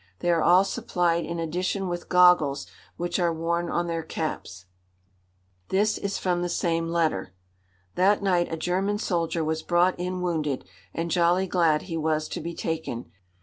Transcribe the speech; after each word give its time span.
They 0.17 0.31
are 0.31 0.41
all 0.41 0.63
supplied 0.63 1.25
in 1.25 1.37
addition 1.37 1.87
with 1.87 2.09
goggles, 2.09 2.65
which 2.97 3.19
are 3.19 3.31
worn 3.31 3.69
on 3.69 3.85
their 3.85 4.01
caps," 4.01 4.65
This 5.69 5.99
is 5.99 6.17
from 6.17 6.41
the 6.41 6.49
same 6.49 6.89
letter: 6.89 7.35
"That 7.93 8.23
night 8.23 8.51
a 8.51 8.57
German 8.57 8.97
soldier 8.97 9.43
was 9.43 9.61
brought 9.61 9.99
in 9.99 10.21
wounded, 10.21 10.65
and 10.91 11.11
jolly 11.11 11.45
glad 11.45 11.83
he 11.83 11.97
was 11.97 12.27
to 12.29 12.41
be 12.41 12.55
taken. 12.55 13.11